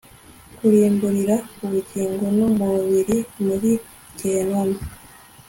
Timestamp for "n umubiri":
2.37-3.17